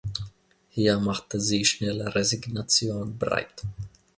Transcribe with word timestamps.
Hier 0.71 0.99
machte 0.99 1.39
sich 1.39 1.69
schnell 1.69 2.01
Resignation 2.01 3.19
breit. 3.19 3.61